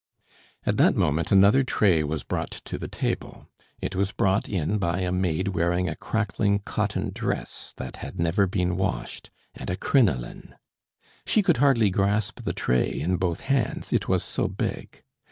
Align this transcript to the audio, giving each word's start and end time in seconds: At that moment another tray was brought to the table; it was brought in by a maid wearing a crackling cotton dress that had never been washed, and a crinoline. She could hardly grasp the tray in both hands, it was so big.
At 0.65 0.77
that 0.77 0.95
moment 0.95 1.31
another 1.31 1.61
tray 1.63 2.01
was 2.03 2.23
brought 2.23 2.49
to 2.65 2.79
the 2.79 2.87
table; 2.87 3.47
it 3.79 3.95
was 3.95 4.11
brought 4.11 4.49
in 4.49 4.79
by 4.79 5.01
a 5.01 5.11
maid 5.11 5.49
wearing 5.49 5.87
a 5.87 5.95
crackling 5.95 6.57
cotton 6.65 7.11
dress 7.13 7.75
that 7.77 7.97
had 7.97 8.19
never 8.19 8.47
been 8.47 8.77
washed, 8.77 9.29
and 9.53 9.69
a 9.69 9.77
crinoline. 9.77 10.55
She 11.27 11.43
could 11.43 11.57
hardly 11.57 11.91
grasp 11.91 12.41
the 12.41 12.51
tray 12.53 12.89
in 12.99 13.17
both 13.17 13.41
hands, 13.41 13.93
it 13.93 14.07
was 14.07 14.23
so 14.23 14.47
big. 14.47 15.03